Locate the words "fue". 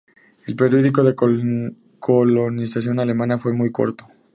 3.37-3.53